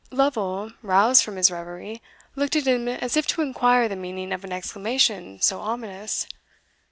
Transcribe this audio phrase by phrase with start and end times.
[0.09, 2.01] Lovel, roused from his reverie,
[2.35, 6.25] looked at him as if to inquire the meaning of an exclamation so ominous.